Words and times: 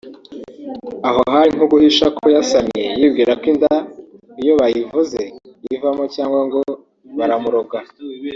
aho 1.07 1.21
hari 1.33 1.51
nk’uguhisha 1.55 2.07
ko 2.17 2.23
yasamye 2.35 2.83
yibwira 2.99 3.31
ko 3.41 3.45
inda 3.51 3.75
iyo 4.41 4.53
bayivuze 4.59 5.19
ivamo 5.75 6.03
cyangwa 6.15 6.39
ngo 6.47 6.59
baramuroga 7.17 7.77